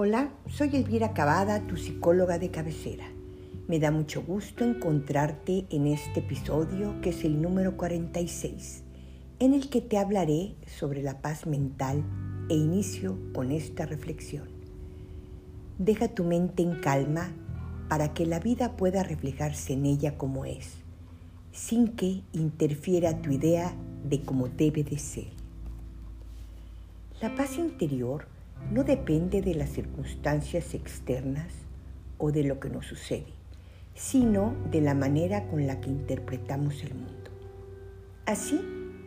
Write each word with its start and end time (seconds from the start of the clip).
Hola, 0.00 0.30
soy 0.46 0.76
Elvira 0.76 1.12
Cavada, 1.12 1.66
tu 1.66 1.76
psicóloga 1.76 2.38
de 2.38 2.52
cabecera. 2.52 3.04
Me 3.66 3.80
da 3.80 3.90
mucho 3.90 4.22
gusto 4.22 4.62
encontrarte 4.62 5.66
en 5.70 5.88
este 5.88 6.20
episodio 6.20 7.00
que 7.00 7.10
es 7.10 7.24
el 7.24 7.42
número 7.42 7.76
46, 7.76 8.84
en 9.40 9.54
el 9.54 9.68
que 9.68 9.80
te 9.80 9.98
hablaré 9.98 10.54
sobre 10.68 11.02
la 11.02 11.20
paz 11.20 11.48
mental 11.48 12.04
e 12.48 12.54
inicio 12.54 13.18
con 13.34 13.50
esta 13.50 13.86
reflexión. 13.86 14.48
Deja 15.78 16.06
tu 16.06 16.22
mente 16.22 16.62
en 16.62 16.76
calma 16.80 17.32
para 17.88 18.14
que 18.14 18.24
la 18.24 18.38
vida 18.38 18.76
pueda 18.76 19.02
reflejarse 19.02 19.72
en 19.72 19.84
ella 19.84 20.16
como 20.16 20.44
es, 20.44 20.74
sin 21.50 21.88
que 21.88 22.22
interfiera 22.32 23.20
tu 23.20 23.32
idea 23.32 23.74
de 24.08 24.22
cómo 24.22 24.46
debe 24.46 24.84
de 24.84 24.98
ser. 24.98 25.32
La 27.20 27.34
paz 27.34 27.58
interior 27.58 28.37
no 28.72 28.84
depende 28.84 29.40
de 29.40 29.54
las 29.54 29.70
circunstancias 29.70 30.74
externas 30.74 31.52
o 32.18 32.32
de 32.32 32.44
lo 32.44 32.60
que 32.60 32.70
nos 32.70 32.86
sucede, 32.86 33.32
sino 33.94 34.54
de 34.70 34.80
la 34.80 34.94
manera 34.94 35.46
con 35.48 35.66
la 35.66 35.80
que 35.80 35.90
interpretamos 35.90 36.82
el 36.82 36.94
mundo. 36.94 37.30
Así 38.26 38.60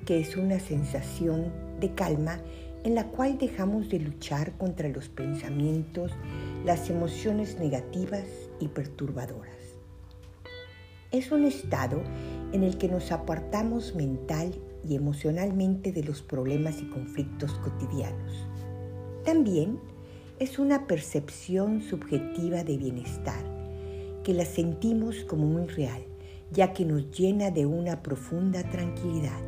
que 0.05 0.19
es 0.19 0.35
una 0.35 0.59
sensación 0.59 1.51
de 1.79 1.93
calma 1.93 2.39
en 2.83 2.95
la 2.95 3.07
cual 3.07 3.37
dejamos 3.37 3.89
de 3.89 3.99
luchar 3.99 4.53
contra 4.57 4.89
los 4.89 5.09
pensamientos, 5.09 6.11
las 6.65 6.89
emociones 6.89 7.59
negativas 7.59 8.25
y 8.59 8.67
perturbadoras. 8.69 9.51
Es 11.11 11.31
un 11.31 11.43
estado 11.43 12.01
en 12.53 12.63
el 12.63 12.77
que 12.77 12.87
nos 12.87 13.11
apartamos 13.11 13.95
mental 13.95 14.55
y 14.87 14.95
emocionalmente 14.95 15.91
de 15.91 16.03
los 16.03 16.21
problemas 16.21 16.81
y 16.81 16.85
conflictos 16.85 17.53
cotidianos. 17.55 18.47
También 19.23 19.79
es 20.39 20.57
una 20.57 20.87
percepción 20.87 21.81
subjetiva 21.81 22.63
de 22.63 22.77
bienestar, 22.77 23.43
que 24.23 24.33
la 24.33 24.45
sentimos 24.45 25.23
como 25.25 25.45
muy 25.45 25.67
real, 25.67 26.01
ya 26.51 26.73
que 26.73 26.85
nos 26.85 27.11
llena 27.11 27.51
de 27.51 27.67
una 27.67 28.01
profunda 28.01 28.63
tranquilidad. 28.63 29.39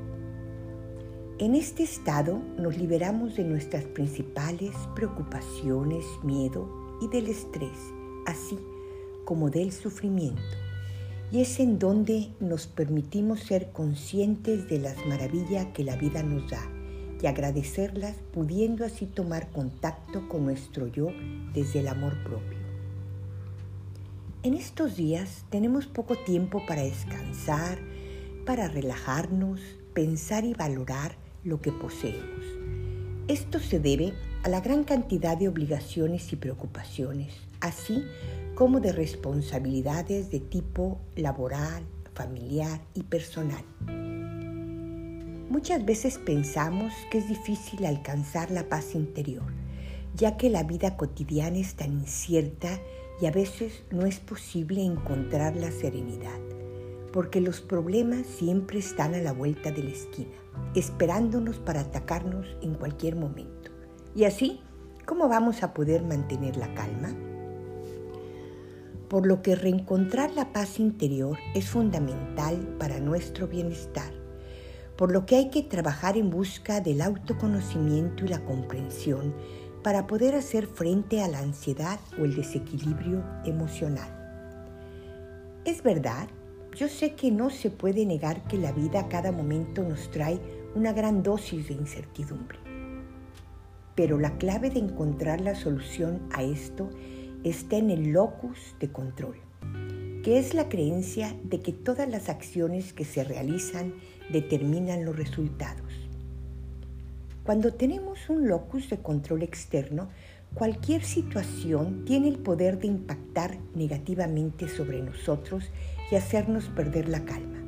En 1.39 1.55
este 1.55 1.81
estado 1.81 2.39
nos 2.57 2.77
liberamos 2.77 3.35
de 3.35 3.43
nuestras 3.43 3.83
principales 3.85 4.71
preocupaciones, 4.95 6.05
miedo 6.23 6.69
y 7.01 7.07
del 7.07 7.27
estrés, 7.27 7.79
así 8.27 8.59
como 9.25 9.49
del 9.49 9.71
sufrimiento 9.71 10.41
y 11.31 11.41
es 11.41 11.59
en 11.59 11.79
donde 11.79 12.29
nos 12.39 12.67
permitimos 12.67 13.39
ser 13.39 13.71
conscientes 13.71 14.69
de 14.69 14.77
las 14.77 15.03
maravillas 15.07 15.65
que 15.73 15.83
la 15.83 15.95
vida 15.95 16.21
nos 16.21 16.47
da 16.51 16.72
y 17.23 17.27
agradecerlas 17.27 18.17
pudiendo 18.33 18.85
así 18.85 19.05
tomar 19.05 19.49
contacto 19.49 20.27
con 20.27 20.45
nuestro 20.45 20.87
yo 20.87 21.07
desde 21.53 21.79
el 21.79 21.87
amor 21.87 22.21
propio. 22.21 22.59
En 24.43 24.55
estos 24.55 24.97
días 24.97 25.45
tenemos 25.49 25.87
poco 25.87 26.17
tiempo 26.17 26.61
para 26.67 26.83
descansar, 26.83 27.79
para 28.45 28.67
relajarnos, 28.67 29.61
pensar 29.93 30.43
y 30.43 30.53
valorar 30.53 31.15
lo 31.45 31.61
que 31.61 31.71
poseemos. 31.71 32.43
Esto 33.29 33.59
se 33.59 33.79
debe 33.79 34.11
a 34.43 34.49
la 34.49 34.59
gran 34.59 34.83
cantidad 34.83 35.37
de 35.37 35.47
obligaciones 35.47 36.33
y 36.33 36.35
preocupaciones, 36.35 37.33
así 37.61 38.03
como 38.53 38.81
de 38.81 38.91
responsabilidades 38.91 40.29
de 40.29 40.41
tipo 40.41 40.99
laboral, 41.15 41.83
familiar 42.13 42.81
y 42.93 43.03
personal. 43.03 43.63
Muchas 45.53 45.85
veces 45.85 46.17
pensamos 46.17 46.91
que 47.11 47.19
es 47.19 47.29
difícil 47.29 47.85
alcanzar 47.85 48.49
la 48.49 48.69
paz 48.69 48.95
interior, 48.95 49.53
ya 50.15 50.35
que 50.35 50.49
la 50.49 50.63
vida 50.63 50.97
cotidiana 50.97 51.59
es 51.59 51.75
tan 51.75 51.91
incierta 51.91 52.79
y 53.21 53.27
a 53.27 53.31
veces 53.31 53.83
no 53.91 54.07
es 54.07 54.19
posible 54.19 54.83
encontrar 54.83 55.55
la 55.55 55.69
serenidad, 55.69 56.39
porque 57.11 57.39
los 57.39 57.61
problemas 57.61 58.25
siempre 58.25 58.79
están 58.79 59.13
a 59.13 59.19
la 59.19 59.31
vuelta 59.31 59.71
de 59.71 59.83
la 59.83 59.91
esquina, 59.91 60.33
esperándonos 60.73 61.59
para 61.59 61.81
atacarnos 61.81 62.47
en 62.63 62.73
cualquier 62.73 63.15
momento. 63.15 63.69
Y 64.15 64.23
así, 64.23 64.59
¿cómo 65.05 65.29
vamos 65.29 65.61
a 65.61 65.75
poder 65.75 66.01
mantener 66.01 66.57
la 66.57 66.73
calma? 66.73 67.15
por 69.07 69.27
lo 69.27 69.43
que 69.43 69.55
reencontrar 69.55 70.31
la 70.31 70.51
paz 70.53 70.79
interior 70.79 71.37
es 71.53 71.69
fundamental 71.69 72.57
para 72.79 72.99
nuestro 72.99 73.47
bienestar, 73.47 74.11
por 75.03 75.11
lo 75.11 75.25
que 75.25 75.35
hay 75.35 75.49
que 75.49 75.63
trabajar 75.63 76.15
en 76.15 76.29
busca 76.29 76.79
del 76.79 77.01
autoconocimiento 77.01 78.23
y 78.23 78.29
la 78.29 78.39
comprensión 78.45 79.35
para 79.83 80.07
poder 80.07 80.33
hacer 80.33 80.65
frente 80.65 81.21
a 81.21 81.27
la 81.27 81.39
ansiedad 81.39 81.99
o 82.17 82.23
el 82.23 82.33
desequilibrio 82.33 83.21
emocional. 83.43 84.07
Es 85.65 85.83
verdad, 85.83 86.29
yo 86.77 86.87
sé 86.87 87.15
que 87.15 87.31
no 87.31 87.49
se 87.49 87.69
puede 87.69 88.05
negar 88.05 88.47
que 88.47 88.57
la 88.57 88.71
vida 88.71 89.01
a 89.01 89.09
cada 89.09 89.33
momento 89.33 89.83
nos 89.83 90.09
trae 90.09 90.39
una 90.73 90.93
gran 90.93 91.21
dosis 91.21 91.67
de 91.67 91.73
incertidumbre, 91.73 92.59
pero 93.95 94.17
la 94.17 94.37
clave 94.37 94.69
de 94.69 94.79
encontrar 94.79 95.41
la 95.41 95.55
solución 95.55 96.21
a 96.31 96.43
esto 96.43 96.89
está 97.43 97.75
en 97.75 97.89
el 97.89 98.13
locus 98.13 98.73
de 98.79 98.89
control, 98.89 99.35
que 100.23 100.39
es 100.39 100.53
la 100.53 100.69
creencia 100.69 101.35
de 101.43 101.59
que 101.59 101.73
todas 101.73 102.09
las 102.09 102.29
acciones 102.29 102.93
que 102.93 103.03
se 103.03 103.25
realizan 103.25 103.93
determinan 104.31 105.03
los 105.03 105.17
resultados. 105.17 105.91
Cuando 107.43 107.73
tenemos 107.73 108.29
un 108.29 108.47
locus 108.47 108.89
de 108.89 108.99
control 108.99 109.43
externo, 109.43 110.07
cualquier 110.53 111.03
situación 111.03 112.05
tiene 112.05 112.29
el 112.29 112.39
poder 112.39 112.79
de 112.79 112.87
impactar 112.87 113.57
negativamente 113.75 114.69
sobre 114.69 115.01
nosotros 115.01 115.65
y 116.09 116.15
hacernos 116.15 116.65
perder 116.69 117.09
la 117.09 117.25
calma, 117.25 117.59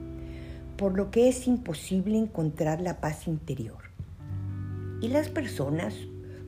por 0.77 0.95
lo 0.95 1.11
que 1.11 1.27
es 1.27 1.47
imposible 1.47 2.17
encontrar 2.17 2.79
la 2.79 3.01
paz 3.01 3.27
interior. 3.27 3.83
Y 5.01 5.09
las 5.09 5.27
personas 5.27 5.93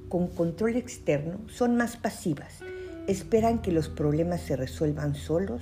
con 0.08 0.28
control 0.28 0.78
externo 0.78 1.42
son 1.48 1.76
más 1.76 1.98
pasivas, 1.98 2.60
esperan 3.08 3.62
que 3.62 3.74
los 3.74 3.90
problemas 3.90 4.40
se 4.40 4.56
resuelvan 4.56 5.14
solos 5.14 5.62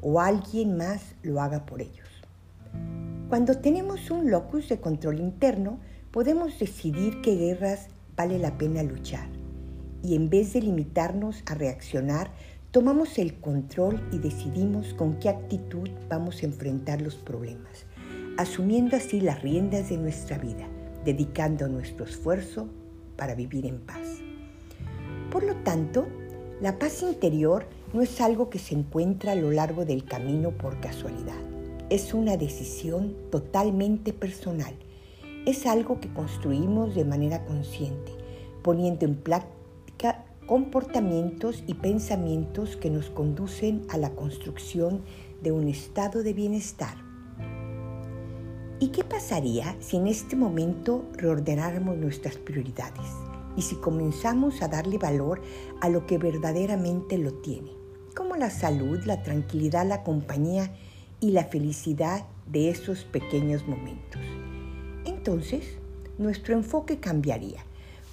o 0.00 0.20
alguien 0.20 0.76
más 0.76 1.14
lo 1.22 1.40
haga 1.40 1.66
por 1.66 1.80
ellos. 1.80 2.08
Cuando 3.28 3.58
tenemos 3.58 4.10
un 4.10 4.30
locus 4.30 4.68
de 4.68 4.80
control 4.80 5.18
interno, 5.18 5.78
podemos 6.10 6.58
decidir 6.58 7.20
qué 7.22 7.34
guerras 7.36 7.88
vale 8.16 8.38
la 8.38 8.56
pena 8.56 8.82
luchar 8.82 9.28
y 10.06 10.14
en 10.14 10.30
vez 10.30 10.52
de 10.52 10.60
limitarnos 10.60 11.42
a 11.46 11.54
reaccionar, 11.54 12.30
tomamos 12.70 13.18
el 13.18 13.34
control 13.40 14.00
y 14.12 14.18
decidimos 14.18 14.94
con 14.94 15.18
qué 15.18 15.28
actitud 15.28 15.88
vamos 16.08 16.42
a 16.42 16.46
enfrentar 16.46 17.02
los 17.02 17.16
problemas, 17.16 17.86
asumiendo 18.36 18.96
así 18.96 19.20
las 19.20 19.42
riendas 19.42 19.88
de 19.88 19.96
nuestra 19.96 20.38
vida, 20.38 20.68
dedicando 21.04 21.68
nuestro 21.68 22.04
esfuerzo 22.04 22.68
para 23.16 23.34
vivir 23.34 23.66
en 23.66 23.80
paz. 23.80 24.20
Por 25.30 25.42
lo 25.42 25.56
tanto, 25.56 26.06
la 26.60 26.78
paz 26.78 27.02
interior 27.02 27.66
no 27.92 28.02
es 28.02 28.20
algo 28.20 28.50
que 28.50 28.58
se 28.58 28.74
encuentra 28.74 29.32
a 29.32 29.36
lo 29.36 29.50
largo 29.50 29.84
del 29.84 30.04
camino 30.04 30.50
por 30.50 30.80
casualidad. 30.80 31.38
Es 31.88 32.14
una 32.14 32.36
decisión 32.36 33.14
totalmente 33.30 34.12
personal. 34.12 34.74
Es 35.46 35.66
algo 35.66 36.00
que 36.00 36.12
construimos 36.12 36.94
de 36.94 37.04
manera 37.04 37.44
consciente, 37.44 38.12
poniendo 38.62 39.06
en 39.06 39.16
práctica 39.16 40.24
comportamientos 40.46 41.62
y 41.66 41.74
pensamientos 41.74 42.76
que 42.76 42.90
nos 42.90 43.10
conducen 43.10 43.86
a 43.88 43.98
la 43.98 44.10
construcción 44.10 45.02
de 45.42 45.52
un 45.52 45.68
estado 45.68 46.22
de 46.22 46.32
bienestar. 46.32 46.96
¿Y 48.78 48.88
qué 48.88 49.04
pasaría 49.04 49.76
si 49.80 49.96
en 49.96 50.06
este 50.06 50.36
momento 50.36 51.04
reordenáramos 51.14 51.96
nuestras 51.96 52.36
prioridades? 52.36 53.25
Y 53.56 53.62
si 53.62 53.76
comenzamos 53.76 54.62
a 54.62 54.68
darle 54.68 54.98
valor 54.98 55.42
a 55.80 55.88
lo 55.88 56.06
que 56.06 56.18
verdaderamente 56.18 57.18
lo 57.18 57.34
tiene, 57.34 57.70
como 58.14 58.36
la 58.36 58.50
salud, 58.50 59.00
la 59.04 59.22
tranquilidad, 59.22 59.86
la 59.86 60.02
compañía 60.02 60.72
y 61.20 61.30
la 61.30 61.44
felicidad 61.44 62.26
de 62.46 62.70
esos 62.70 63.04
pequeños 63.04 63.66
momentos. 63.66 64.20
Entonces, 65.04 65.78
nuestro 66.18 66.54
enfoque 66.54 66.98
cambiaría, 66.98 67.64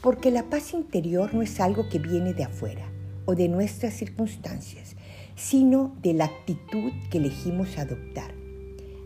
porque 0.01 0.31
la 0.31 0.49
paz 0.49 0.73
interior 0.73 1.33
no 1.33 1.41
es 1.41 1.59
algo 1.59 1.89
que 1.89 1.99
viene 1.99 2.33
de 2.33 2.43
afuera 2.43 2.85
o 3.25 3.35
de 3.35 3.47
nuestras 3.47 3.93
circunstancias, 3.93 4.95
sino 5.35 5.95
de 6.01 6.13
la 6.13 6.25
actitud 6.25 6.91
que 7.09 7.17
elegimos 7.17 7.77
adoptar. 7.77 8.42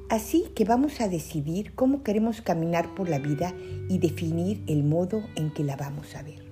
Así 0.09 0.45
que 0.55 0.63
vamos 0.63 1.01
a 1.01 1.09
decidir 1.09 1.73
cómo 1.75 2.01
queremos 2.01 2.41
caminar 2.41 2.95
por 2.95 3.09
la 3.09 3.19
vida 3.19 3.53
y 3.89 3.97
definir 3.97 4.63
el 4.67 4.83
modo 4.83 5.21
en 5.35 5.51
que 5.51 5.65
la 5.65 5.75
vamos 5.75 6.15
a 6.15 6.23
ver. 6.23 6.47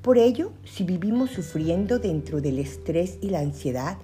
Por 0.00 0.16
ello, 0.16 0.52
si 0.64 0.84
vivimos 0.84 1.30
sufriendo 1.30 1.98
dentro 1.98 2.40
del 2.40 2.58
estrés 2.58 3.18
y 3.20 3.28
la 3.28 3.40
ansiedad, 3.40 3.98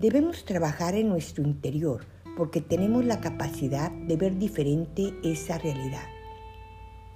debemos 0.00 0.46
trabajar 0.46 0.94
en 0.94 1.10
nuestro 1.10 1.44
interior 1.44 2.06
porque 2.34 2.62
tenemos 2.62 3.04
la 3.04 3.20
capacidad 3.20 3.90
de 3.90 4.16
ver 4.16 4.38
diferente 4.38 5.12
esa 5.22 5.58
realidad. 5.58 6.06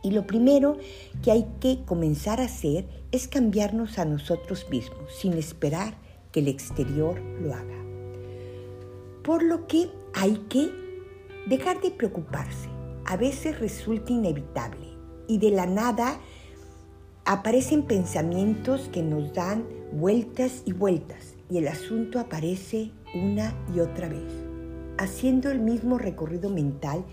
Y 0.03 0.11
lo 0.11 0.27
primero 0.27 0.77
que 1.23 1.33
hay 1.33 1.47
que 1.59 1.85
comenzar 1.87 2.39
a 2.41 2.45
hacer 2.45 2.87
es 3.13 3.29
cambiarnos 3.29 3.99
a 3.99 4.05
nosotros 4.05 4.67
mismos 4.71 5.11
sin 5.19 5.33
esperar 5.33 5.97
que 6.33 6.41
el 6.41 6.49
exterior 6.49 7.19
lo 7.41 7.55
haga. 7.55 7.83
Por 9.23 9.43
lo 9.43 9.67
que 9.67 9.89
hay 10.17 10.39
que 10.49 10.73
dejar 11.47 11.83
de 11.83 11.91
preocuparse. 11.91 12.71
A 13.05 13.17
veces 13.17 13.61
resulta 13.61 14.13
inevitable 14.13 14.89
y 15.29 15.39
de 15.39 15.51
la 15.51 15.67
nada 15.67 16.19
aparecen 17.27 17.83
pensamientos 17.83 18.89
que 18.91 19.03
nos 19.03 19.35
dan 19.35 19.67
vueltas 19.93 20.63
y 20.65 20.73
vueltas 20.73 21.35
y 21.51 21.59
el 21.59 21.69
asunto 21.69 22.19
aparece 22.19 22.93
una 23.15 23.55
y 23.75 23.81
otra 23.81 24.09
vez, 24.09 24.33
haciendo 24.97 25.51
el 25.51 25.61
mismo 25.61 25.99
recorrido 25.99 26.49
mental 26.49 27.05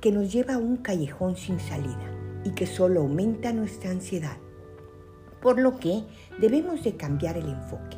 que 0.00 0.12
nos 0.12 0.32
lleva 0.32 0.54
a 0.54 0.58
un 0.58 0.76
callejón 0.76 1.36
sin 1.36 1.58
salida 1.58 2.10
y 2.44 2.52
que 2.52 2.66
solo 2.66 3.00
aumenta 3.00 3.52
nuestra 3.52 3.90
ansiedad. 3.90 4.36
Por 5.42 5.58
lo 5.58 5.78
que 5.80 6.04
debemos 6.40 6.84
de 6.84 6.96
cambiar 6.96 7.36
el 7.36 7.48
enfoque, 7.48 7.96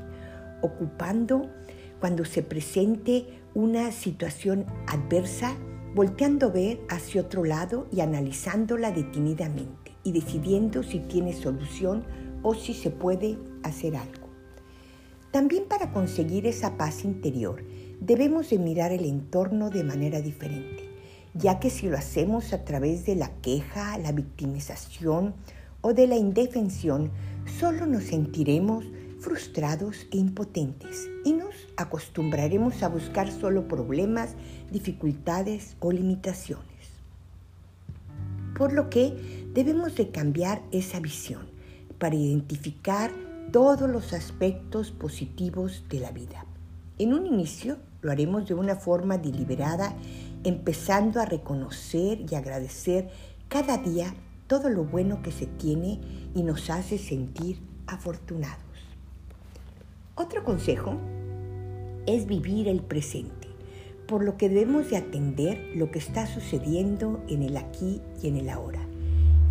ocupando 0.62 1.50
cuando 2.00 2.24
se 2.24 2.42
presente 2.42 3.43
una 3.54 3.92
situación 3.92 4.66
adversa, 4.88 5.56
volteando 5.94 6.48
a 6.48 6.50
ver 6.50 6.80
hacia 6.88 7.20
otro 7.20 7.44
lado 7.44 7.86
y 7.92 8.00
analizándola 8.00 8.90
detenidamente 8.90 9.92
y 10.02 10.12
decidiendo 10.12 10.82
si 10.82 10.98
tiene 10.98 11.32
solución 11.32 12.04
o 12.42 12.54
si 12.54 12.74
se 12.74 12.90
puede 12.90 13.38
hacer 13.62 13.96
algo. 13.96 14.28
También 15.30 15.66
para 15.66 15.92
conseguir 15.92 16.46
esa 16.46 16.76
paz 16.76 17.04
interior 17.04 17.64
debemos 18.00 18.50
de 18.50 18.58
mirar 18.58 18.92
el 18.92 19.04
entorno 19.04 19.70
de 19.70 19.84
manera 19.84 20.20
diferente, 20.20 20.90
ya 21.32 21.60
que 21.60 21.70
si 21.70 21.88
lo 21.88 21.96
hacemos 21.96 22.52
a 22.52 22.64
través 22.64 23.06
de 23.06 23.14
la 23.14 23.30
queja, 23.40 23.96
la 23.98 24.12
victimización 24.12 25.34
o 25.80 25.94
de 25.94 26.06
la 26.06 26.16
indefensión, 26.16 27.10
solo 27.58 27.86
nos 27.86 28.04
sentiremos 28.04 28.84
frustrados 29.24 30.06
e 30.12 30.18
impotentes 30.18 31.08
y 31.24 31.32
nos 31.32 31.54
acostumbraremos 31.78 32.82
a 32.82 32.88
buscar 32.88 33.32
solo 33.32 33.66
problemas, 33.66 34.34
dificultades 34.70 35.76
o 35.80 35.90
limitaciones. 35.92 36.66
Por 38.54 38.74
lo 38.74 38.90
que 38.90 39.48
debemos 39.54 39.96
de 39.96 40.10
cambiar 40.10 40.60
esa 40.72 41.00
visión 41.00 41.46
para 41.98 42.14
identificar 42.14 43.12
todos 43.50 43.88
los 43.88 44.12
aspectos 44.12 44.90
positivos 44.90 45.84
de 45.88 46.00
la 46.00 46.12
vida. 46.12 46.44
En 46.98 47.14
un 47.14 47.26
inicio 47.26 47.78
lo 48.02 48.12
haremos 48.12 48.46
de 48.46 48.52
una 48.52 48.76
forma 48.76 49.16
deliberada, 49.16 49.94
empezando 50.44 51.18
a 51.18 51.24
reconocer 51.24 52.26
y 52.30 52.34
agradecer 52.34 53.08
cada 53.48 53.78
día 53.78 54.14
todo 54.48 54.68
lo 54.68 54.84
bueno 54.84 55.22
que 55.22 55.32
se 55.32 55.46
tiene 55.46 55.98
y 56.34 56.42
nos 56.42 56.68
hace 56.68 56.98
sentir 56.98 57.62
afortunados. 57.86 58.73
Otro 60.16 60.44
consejo 60.44 60.96
es 62.06 62.28
vivir 62.28 62.68
el 62.68 62.82
presente, 62.82 63.48
por 64.06 64.22
lo 64.22 64.36
que 64.36 64.48
debemos 64.48 64.88
de 64.88 64.96
atender 64.96 65.72
lo 65.74 65.90
que 65.90 65.98
está 65.98 66.28
sucediendo 66.28 67.20
en 67.28 67.42
el 67.42 67.56
aquí 67.56 68.00
y 68.22 68.28
en 68.28 68.36
el 68.36 68.48
ahora. 68.48 68.86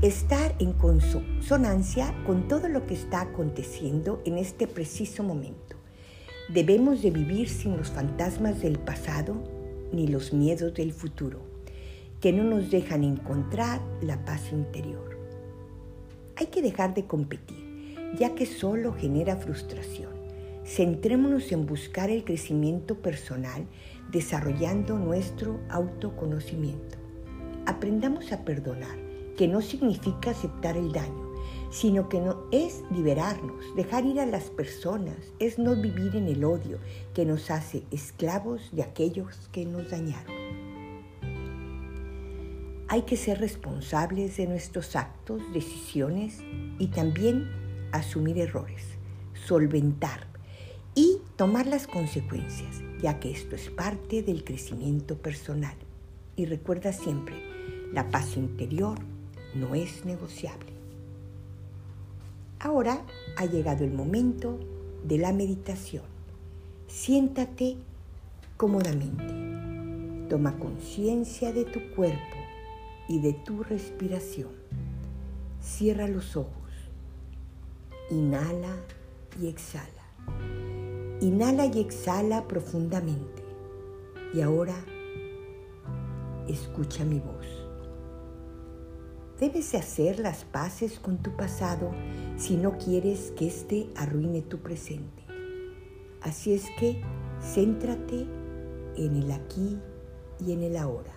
Estar 0.01 0.55
en 0.59 0.71
consonancia 0.71 2.15
con 2.25 2.47
todo 2.47 2.69
lo 2.69 2.87
que 2.87 2.93
está 2.93 3.19
aconteciendo 3.19 4.21
en 4.23 4.37
este 4.37 4.65
preciso 4.65 5.21
momento. 5.21 5.75
Debemos 6.47 7.01
de 7.01 7.11
vivir 7.11 7.49
sin 7.49 7.75
los 7.75 7.89
fantasmas 7.89 8.61
del 8.61 8.79
pasado 8.79 9.35
ni 9.91 10.07
los 10.07 10.31
miedos 10.31 10.73
del 10.75 10.93
futuro, 10.93 11.41
que 12.21 12.31
no 12.31 12.45
nos 12.45 12.71
dejan 12.71 13.03
encontrar 13.03 13.81
la 14.01 14.23
paz 14.23 14.53
interior. 14.53 15.19
Hay 16.37 16.45
que 16.45 16.61
dejar 16.61 16.93
de 16.93 17.05
competir, 17.05 18.15
ya 18.17 18.33
que 18.33 18.45
solo 18.45 18.93
genera 18.93 19.35
frustración 19.35 20.22
Centrémonos 20.65 21.51
en 21.51 21.65
buscar 21.65 22.09
el 22.09 22.23
crecimiento 22.23 22.95
personal 22.95 23.67
desarrollando 24.11 24.97
nuestro 24.97 25.59
autoconocimiento. 25.69 26.97
Aprendamos 27.65 28.31
a 28.31 28.45
perdonar, 28.45 28.97
que 29.37 29.47
no 29.47 29.61
significa 29.61 30.31
aceptar 30.31 30.77
el 30.77 30.93
daño, 30.93 31.33
sino 31.69 32.07
que 32.07 32.21
no 32.21 32.45
es 32.51 32.83
liberarnos, 32.91 33.75
dejar 33.75 34.05
ir 34.05 34.21
a 34.21 34.25
las 34.25 34.45
personas, 34.51 35.17
es 35.39 35.59
no 35.59 35.75
vivir 35.75 36.15
en 36.15 36.27
el 36.27 36.45
odio 36.45 36.77
que 37.13 37.25
nos 37.25 37.51
hace 37.51 37.83
esclavos 37.91 38.69
de 38.71 38.83
aquellos 38.83 39.49
que 39.51 39.65
nos 39.65 39.89
dañaron. 39.91 40.33
Hay 42.87 43.01
que 43.01 43.17
ser 43.17 43.39
responsables 43.39 44.37
de 44.37 44.47
nuestros 44.47 44.95
actos, 44.95 45.41
decisiones 45.51 46.39
y 46.79 46.87
también 46.87 47.49
asumir 47.91 48.37
errores, 48.37 48.83
solventar 49.47 50.32
y 50.95 51.19
tomar 51.35 51.67
las 51.67 51.87
consecuencias, 51.87 52.81
ya 53.01 53.19
que 53.19 53.31
esto 53.31 53.55
es 53.55 53.69
parte 53.69 54.21
del 54.21 54.43
crecimiento 54.43 55.17
personal. 55.17 55.75
Y 56.35 56.45
recuerda 56.45 56.93
siempre, 56.93 57.35
la 57.91 58.09
paz 58.09 58.37
interior 58.37 58.99
no 59.55 59.75
es 59.75 60.05
negociable. 60.05 60.71
Ahora 62.59 63.05
ha 63.37 63.45
llegado 63.45 63.83
el 63.83 63.91
momento 63.91 64.59
de 65.03 65.17
la 65.17 65.33
meditación. 65.33 66.03
Siéntate 66.87 67.77
cómodamente. 68.57 70.29
Toma 70.29 70.57
conciencia 70.57 71.51
de 71.51 71.65
tu 71.65 71.79
cuerpo 71.95 72.37
y 73.09 73.19
de 73.19 73.33
tu 73.33 73.63
respiración. 73.63 74.51
Cierra 75.61 76.07
los 76.07 76.37
ojos. 76.37 76.51
Inhala 78.09 78.77
y 79.41 79.47
exhala. 79.47 80.02
Inhala 81.23 81.67
y 81.67 81.79
exhala 81.79 82.49
profundamente. 82.49 83.45
Y 84.33 84.41
ahora 84.41 84.75
escucha 86.49 87.05
mi 87.05 87.21
voz. 87.21 87.47
Debes 89.39 89.71
de 89.71 89.77
hacer 89.77 90.19
las 90.19 90.43
paces 90.43 90.99
con 90.99 91.19
tu 91.19 91.31
pasado 91.37 91.91
si 92.35 92.57
no 92.57 92.77
quieres 92.77 93.31
que 93.37 93.47
éste 93.47 93.87
arruine 93.95 94.41
tu 94.41 94.57
presente. 94.57 95.23
Así 96.21 96.53
es 96.53 96.65
que 96.77 97.01
céntrate 97.41 98.27
en 98.97 99.15
el 99.15 99.31
aquí 99.31 99.79
y 100.45 100.51
en 100.51 100.61
el 100.61 100.75
ahora. 100.75 101.13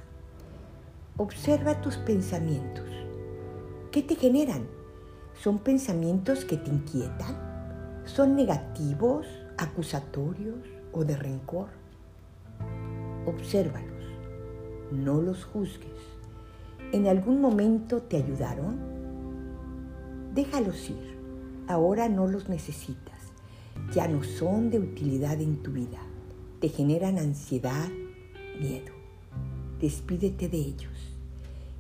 Observa 1.17 1.81
tus 1.81 1.97
pensamientos. 1.97 2.89
¿Qué 3.91 4.03
te 4.03 4.15
generan? 4.15 4.69
¿Son 5.43 5.59
pensamientos 5.59 6.45
que 6.45 6.59
te 6.59 6.71
inquietan? 6.71 8.05
¿Son 8.05 8.37
negativos? 8.37 9.27
Acusatorios 9.59 10.59
o 10.93 11.05
de 11.05 11.17
rencor. 11.17 11.69
Obsérvalos, 13.27 14.05
no 14.93 15.21
los 15.21 15.45
juzgues. 15.45 16.01
¿En 16.93 17.07
algún 17.07 17.41
momento 17.41 18.03
te 18.03 18.17
ayudaron? 18.17 18.79
Déjalos 20.35 20.91
ir. 20.91 21.17
Ahora 21.69 22.09
no 22.09 22.27
los 22.27 22.49
necesitas. 22.49 23.15
Ya 23.93 24.07
no 24.09 24.23
son 24.23 24.71
de 24.71 24.79
utilidad 24.79 25.41
en 25.41 25.63
tu 25.63 25.73
vida. 25.73 26.01
Te 26.61 26.69
generan 26.69 27.19
ansiedad, 27.19 27.89
miedo. 28.61 28.93
Despídete 29.81 30.49
de 30.49 30.59
ellos. 30.59 31.17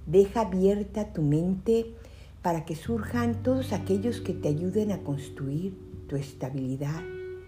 Deja 0.06 0.42
abierta 0.42 1.12
tu 1.12 1.22
mente 1.22 1.94
para 2.42 2.64
que 2.64 2.76
surjan 2.76 3.42
todos 3.42 3.72
aquellos 3.72 4.20
que 4.20 4.34
te 4.34 4.48
ayuden 4.48 4.92
a 4.92 4.98
construir 4.98 5.76
tu 6.08 6.16
estabilidad 6.16 7.02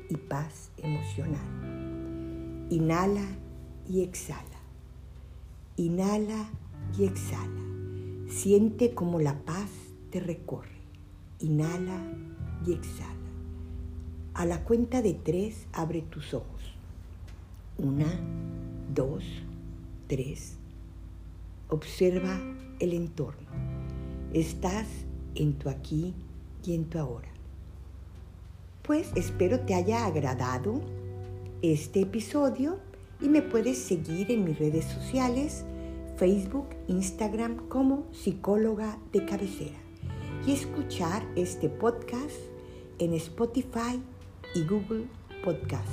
y 0.09 0.17
paz 0.17 0.71
emocional. 0.79 2.67
Inhala 2.71 3.25
y 3.89 4.03
exhala. 4.03 4.43
Inhala 5.77 6.51
y 6.99 7.05
exhala. 7.05 7.63
Siente 8.29 8.95
como 8.95 9.21
la 9.21 9.39
paz 9.45 9.71
te 10.11 10.21
recorre. 10.21 10.79
Inhala 11.41 12.03
y 12.67 12.73
exhala. 12.73 13.15
A 14.35 14.45
la 14.45 14.65
cuenta 14.65 15.03
de 15.03 15.15
tres, 15.15 15.67
abre 15.73 16.03
tus 16.03 16.35
ojos. 16.35 16.75
Una, 17.77 18.09
dos, 18.95 19.25
tres. 20.07 20.59
Observa 21.69 22.39
el 22.79 22.93
entorno. 22.93 23.49
Estás 24.33 24.87
en 25.35 25.55
tu 25.55 25.69
aquí 25.69 26.15
y 26.65 26.75
en 26.75 26.85
tu 26.85 26.99
ahora. 26.99 27.29
Pues 28.89 29.13
espero 29.17 29.61
te 29.61 29.75
haya 29.75 30.07
agradado 30.07 30.81
este 31.61 32.01
episodio 32.01 32.79
y 33.21 33.29
me 33.29 33.43
puedes 33.43 33.77
seguir 33.77 34.33
en 34.33 34.45
mis 34.45 34.59
redes 34.59 34.87
sociales, 34.87 35.67
Facebook, 36.17 36.69
Instagram 36.87 37.69
como 37.69 38.07
psicóloga 38.13 38.99
de 39.13 39.27
cabecera 39.27 39.77
y 40.47 40.53
escuchar 40.53 41.23
este 41.37 41.69
podcast 41.69 42.35
en 42.99 43.13
Spotify 43.13 44.03
y 44.55 44.65
Google 44.65 45.05
Podcast. 45.45 45.93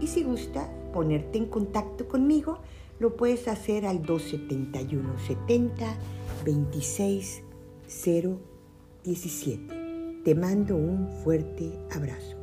Y 0.00 0.06
si 0.06 0.22
gusta 0.22 0.70
ponerte 0.92 1.38
en 1.38 1.46
contacto 1.46 2.06
conmigo, 2.06 2.60
lo 3.00 3.16
puedes 3.16 3.48
hacer 3.48 3.84
al 3.86 4.02
271 4.02 5.18
70 5.18 5.98
26 6.44 7.42
017. 9.02 10.22
Te 10.22 10.34
mando 10.36 10.76
un 10.76 11.08
fuerte 11.24 11.72
abrazo. 11.92 12.35